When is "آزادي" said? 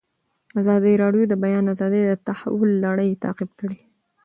1.73-2.01